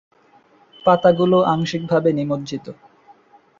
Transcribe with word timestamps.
পাতাগুলো 0.85 1.37
আংশিকভাবে 1.53 2.09
নিমজ্জিত। 2.13 2.65